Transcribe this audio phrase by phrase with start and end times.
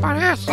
[0.00, 0.46] parece.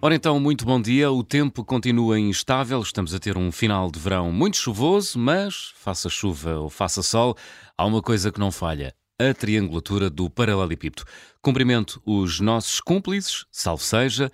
[0.00, 1.10] Ora então, muito bom dia.
[1.10, 2.80] O tempo continua instável.
[2.80, 7.36] Estamos a ter um final de verão muito chuvoso, mas faça chuva ou faça sol,
[7.76, 11.04] há uma coisa que não falha: a triangulatura do paralelepípedo.
[11.42, 14.30] Cumprimento os nossos cúmplices, salve seja,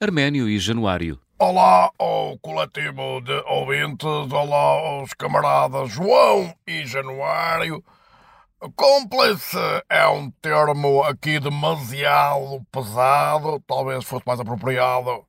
[0.00, 1.18] Arménio e Januário.
[1.38, 7.82] Olá ao coletivo de ouvintes, olá aos camaradas João e Januário.
[8.74, 15.26] Cúmplice é um termo aqui demasiado pesado, talvez fosse mais apropriado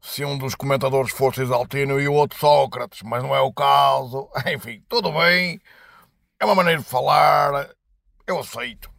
[0.00, 4.28] se um dos comentadores fosse Exaltino e o outro Sócrates, mas não é o caso.
[4.52, 5.60] Enfim, tudo bem,
[6.40, 7.70] é uma maneira de falar,
[8.26, 8.90] eu aceito.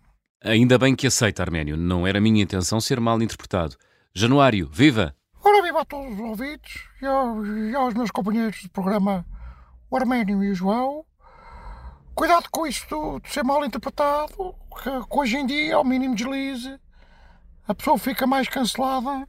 [0.41, 1.77] Ainda bem que aceita, Arménio.
[1.77, 3.76] Não era minha intenção ser mal interpretado.
[4.13, 5.16] Januário, viva!
[5.43, 9.26] Ora, viva a todos os ouvintes e aos, e aos meus companheiros de programa,
[9.90, 11.05] o Arménio e o João.
[12.16, 16.79] Cuidado com isto de ser mal interpretado, que, hoje em dia, ao mínimo deslize,
[17.68, 19.27] a pessoa fica mais cancelada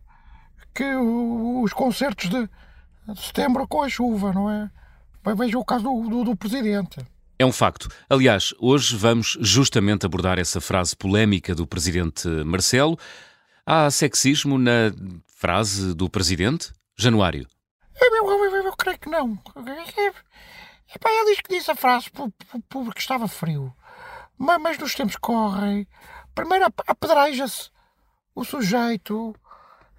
[0.75, 2.48] que os concertos de,
[3.17, 4.70] setembro com a chuva, não é?
[5.34, 6.98] Veja o caso do, do, do presidente.
[7.39, 7.89] É um facto.
[8.08, 12.98] Aliás, hoje vamos justamente abordar essa frase polémica do presidente Marcelo.
[13.67, 14.92] Há sexismo na
[15.39, 16.73] frase do presidente?
[16.97, 17.47] Januário.
[18.01, 19.39] Eu, eu, eu- eu creio que não.
[20.95, 23.75] Epá, ele diz que disse a frase por- por- por- porque estava frio.
[24.39, 25.86] Mas, mas nos tempos que correm,
[26.34, 27.70] primeiro ap- apedreja-se
[28.34, 29.34] o sujeito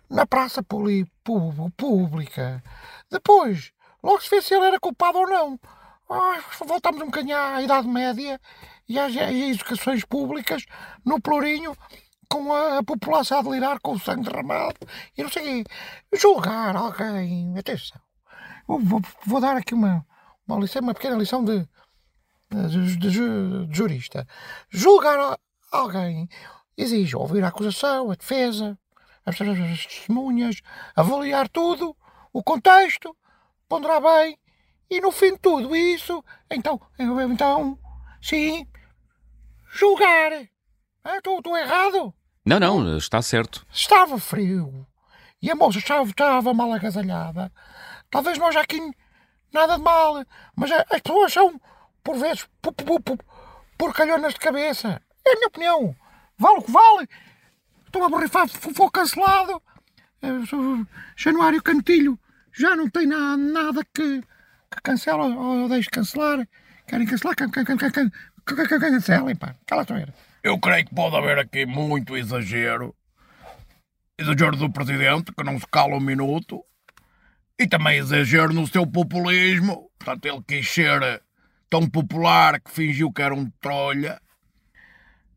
[0.10, 2.64] na praça pública.
[3.10, 3.72] Depois,
[4.04, 5.60] logo se vê se ele era culpado ou não.
[6.10, 8.40] Ah, voltamos um bocadinho à Idade Média
[8.88, 10.64] e às, às educações públicas,
[11.04, 11.76] no Pelourinho,
[12.30, 14.76] com a, a população a delirar com o sangue derramado
[15.18, 15.72] e não sei o quê.
[16.18, 18.00] Julgar alguém, atenção.
[18.70, 20.06] Eu vou, vou dar aqui uma,
[20.48, 21.68] uma lição, uma pequena lição de,
[22.52, 24.28] de, de ju- de jurista.
[24.70, 25.38] Julgar
[25.72, 26.28] alguém
[26.78, 28.78] exige ouvir a acusação, a defesa,
[29.25, 30.62] as, as- as testemunhas,
[30.96, 31.96] avaliar tudo,
[32.31, 33.16] o contexto,
[33.68, 34.38] ponderar bem
[34.90, 37.78] e no fim de tudo isso, então, eu- então,
[38.22, 38.68] sim,
[39.74, 40.31] julgar.
[41.03, 42.14] Ah, Estou estou errado?
[42.46, 43.66] Não, não, está certo.
[43.72, 44.86] Estava frio
[45.42, 47.52] e a moça estava, estava mal agasalhada.
[48.09, 48.80] Talvez haja aqui
[49.53, 50.23] nada de mal,
[50.56, 51.59] mas as pessoas são,
[52.03, 52.47] por vezes,
[53.78, 55.01] porcalhonas de cabeça.
[55.25, 55.95] É a minha opinião.
[56.38, 57.09] Vale o que vale.
[57.85, 59.61] Estou a borrifar, f- vou cancelado.
[60.50, 60.85] Sou
[61.16, 62.19] Januário Cantilho
[62.51, 66.47] já não tem na- nada que, que cancela ou deixe cancelar.
[66.88, 67.35] Querem cancelar?
[67.35, 68.12] Can, can, can, can, can,
[68.45, 69.56] can, can, cancelem, pá.
[69.66, 70.13] Cala a.
[70.44, 72.95] Eu creio que pode haver aqui muito exagero.
[74.17, 76.63] Exagero do presidente, que não se cala um minuto.
[77.58, 79.90] E também exagero no seu populismo.
[79.98, 81.22] Portanto, ele quis ser
[81.70, 84.22] tão popular que fingiu que era um trolha.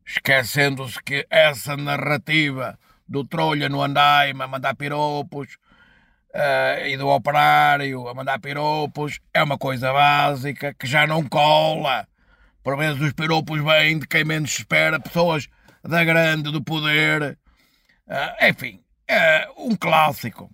[0.05, 5.57] Esquecendo-se que essa narrativa do trolha no andaime a mandar piropos
[6.35, 12.07] eh, e do operário a mandar piropos é uma coisa básica que já não cola.
[12.63, 15.49] Por vezes os piropos vêm de quem menos espera, pessoas
[15.83, 17.39] da grande, do poder.
[18.09, 20.51] Ah, enfim, é um clássico.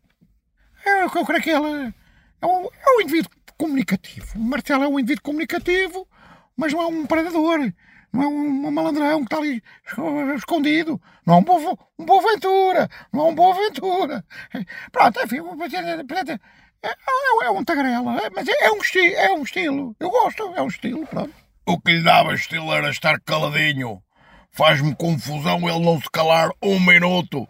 [0.84, 1.94] Eu, eu creio que ele
[2.40, 4.26] é um, é um indivíduo comunicativo.
[4.36, 6.06] O Marcelo é um indivíduo comunicativo,
[6.56, 7.72] mas não é um predador.
[8.12, 11.00] Não é um, um malandrão que está ali esco- escondido.
[11.26, 12.88] Não é um boa, um.
[13.12, 14.24] Não é um aventura.
[14.92, 15.40] Pronto, enfim,
[16.82, 18.20] é, é, é um tagarela.
[18.20, 19.96] é, Mas é, é um esti é um estilo.
[19.98, 21.34] Eu gosto, é um estilo, pronto.
[21.66, 24.00] O que lhe dava estilo era estar caladinho.
[24.52, 27.48] Faz-me confusão ele não se calar um minuto.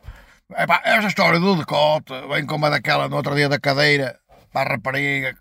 [0.53, 4.19] Epá, esta história do decote, vem como a daquela no outro dia da cadeira,
[4.53, 5.35] para a rapariga,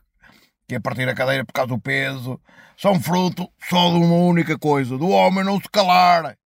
[0.65, 2.39] que ia partir a cadeira por causa do peso,
[2.77, 6.37] são fruto só de uma única coisa, do homem não se calar.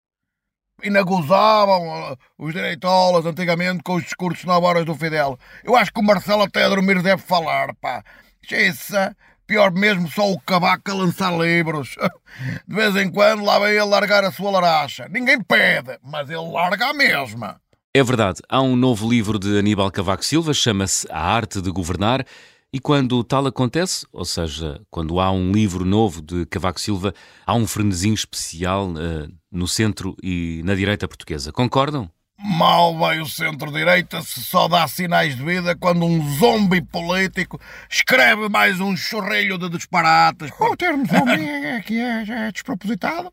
[0.82, 5.38] Ainda gozavam uh, os direitolas antigamente com os discursos 9 horas do Fidel.
[5.62, 8.02] Eu acho que o Marcelo até a dormir deve falar, pá.
[8.42, 9.14] Xiça,
[9.46, 11.94] pior mesmo só o cavaco a lançar livros.
[12.66, 15.08] De vez em quando lá vem ele largar a sua laracha.
[15.08, 17.60] Ninguém pede, mas ele larga a mesma.
[17.96, 22.26] É verdade, há um novo livro de Aníbal Cavaco Silva, chama-se A Arte de Governar,
[22.70, 27.14] e quando tal acontece, ou seja, quando há um livro novo de Cavaco Silva,
[27.46, 31.50] há um frenesim especial eh, no centro e na direita portuguesa.
[31.50, 32.10] Concordam?
[32.38, 37.58] Mal vai o centro-direita se só dá sinais de vida quando um zombi político
[37.88, 40.50] escreve mais um chorrilho de disparates.
[40.60, 43.32] O termo zombie é, que é, é despropositado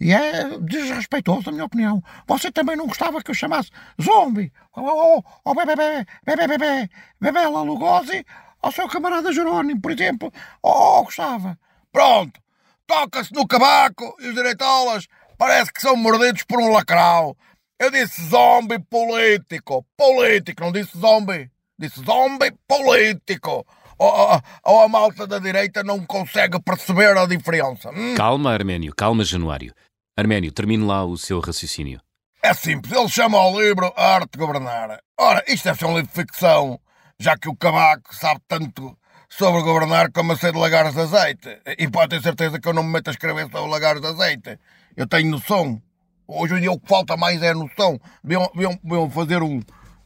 [0.00, 2.02] e é desrespeitoso, na minha opinião.
[2.26, 3.70] Você também não gostava que eu chamasse
[4.00, 8.24] zombie ou, ou bebê, bebê, bebê, bebê, Lugosi
[8.62, 10.32] ao seu camarada Jerónimo, por exemplo,
[10.62, 11.58] ou, ou gostava.
[11.92, 12.40] Pronto,
[12.86, 15.06] toca-se no cabaco e os direitolas
[15.36, 17.36] parece que são mordidos por um lacrau.
[17.78, 19.86] Eu disse zombie político.
[19.96, 21.50] Político, não disse zombie.
[21.78, 23.66] Disse zombie político.
[23.98, 27.90] Ou, ou a malta da direita não consegue perceber a diferença.
[27.90, 28.14] Hum?
[28.14, 29.74] Calma, Arménio, calma, Januário.
[30.16, 32.00] Arménio, termine lá o seu raciocínio.
[32.42, 34.98] É simples, ele chama ao livro A Arte de Governar.
[35.18, 36.80] Ora, isto deve ser um livro de ficção,
[37.18, 38.96] já que o Cavaco sabe tanto
[39.28, 41.60] sobre governar como a ser de lagares de azeite.
[41.78, 44.58] E pode ter certeza que eu não me meto a escrever sobre lagares de azeite.
[44.96, 45.80] Eu tenho noção.
[46.26, 48.00] Hoje em dia o que falta mais é noção.
[48.22, 49.60] Deviam, deviam, deviam fazer um,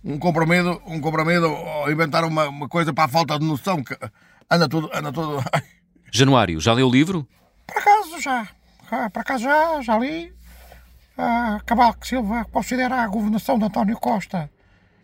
[0.05, 3.97] um comprimido, um comprimido, ou inventar uma, uma coisa para a falta de noção, que
[4.51, 5.43] anda tudo, anda tudo...
[6.13, 7.27] Januário, já leu o livro?
[7.67, 8.49] Por acaso já.
[8.91, 10.35] Ah, Por acaso já, já li.
[11.17, 14.51] Ah, Cavaco Silva considera a governação de António Costa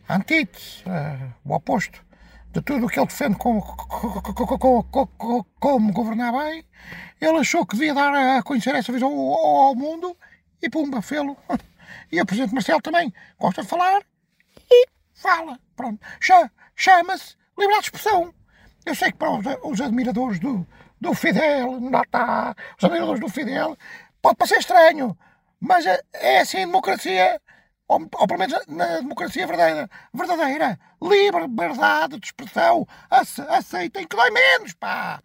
[0.09, 2.05] antítese, ah, o oposto
[2.53, 6.65] de tudo o que ele defende como, como, como, governar bem.
[7.21, 10.17] Ele achou que devia dar a conhecer essa visão ao, ao mundo
[10.61, 11.37] e pumba, fê-lo.
[12.13, 14.01] E o Presidente Marcelo também gosta de falar
[14.71, 15.59] e fala.
[15.77, 16.01] Pronto.
[16.21, 18.33] Cha- Chama-se liberdade de expressão.
[18.87, 20.65] Eu sei que para os, os admiradores do,
[21.01, 23.77] do Fidel, não está, os admiradores do Fidel,
[24.21, 25.17] pode parecer estranho,
[25.59, 27.41] mas é, é assim a democracia,
[27.89, 34.31] ou, ou pelo menos na democracia verdadeira, verdadeira, liberdade de expressão, ace, aceitem que dói
[34.31, 35.23] menos, pá.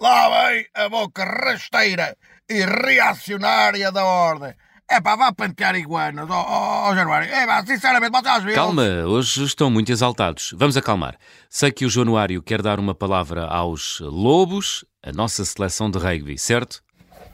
[0.00, 2.16] Lá vem a boca rasteira
[2.48, 4.54] e reacionária da ordem.
[4.92, 6.42] É pá, vá pentear iguanas, ó
[6.86, 7.32] oh, oh, Januário.
[7.32, 8.58] É pá, sinceramente, você às vezes...
[8.58, 10.52] Calma, hoje estão muito exaltados.
[10.54, 11.16] Vamos acalmar.
[11.48, 16.36] Sei que o Januário quer dar uma palavra aos Lobos, a nossa seleção de rugby,
[16.38, 16.82] certo?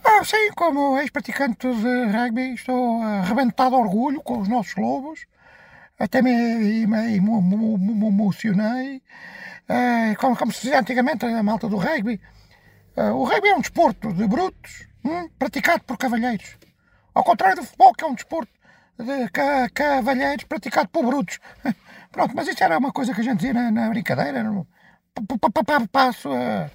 [0.04, 5.26] Ah, sim, como ex-praticante de rugby, estou arrebentado de orgulho com os nossos lobos.
[5.98, 9.02] Até me, me mo- mo- emocionei.
[9.68, 12.20] Eh, como, como se dizia antigamente a malta do rugby.
[12.96, 16.56] Eh, o rugby é um desporto de brutos hum, praticado por cavalheiros.
[17.18, 18.52] Ao contrário do futebol, que é um desporto
[18.96, 21.40] de ca- cavalheiros praticado por brutos.
[22.12, 24.44] Pronto, mas isso era uma coisa que a gente dizia na, na brincadeira.
[24.44, 24.64] no-
[25.90, 26.70] Passo a,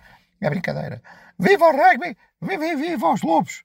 [0.45, 1.01] a brincadeira.
[1.39, 2.17] Viva o rugby!
[2.41, 3.63] Viva, viva os lobos!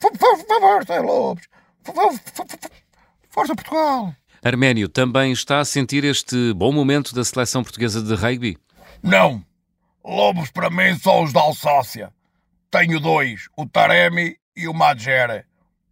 [0.00, 1.48] Força, lobos!
[1.84, 2.70] For- for- for- for-
[3.28, 4.12] Força Portugal!
[4.42, 8.58] Arménio também está a sentir este bom momento da seleção portuguesa de rugby?
[9.00, 9.44] Não.
[10.04, 12.12] Lobos para mim são os da Alsácia.
[12.68, 15.44] Tenho dois, o Taremi e o Magere.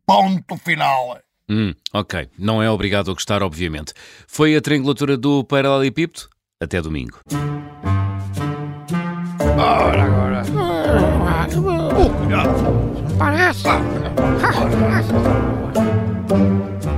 [0.06, 1.18] Ponto final.
[1.48, 2.28] Hum, ok.
[2.38, 3.94] Não é obrigado a gostar, obviamente.
[4.26, 6.28] Foi a triangulatura do Paralelepípedo?
[6.60, 7.20] Até domingo.
[9.56, 10.42] Ora agora.
[13.18, 13.68] Parece!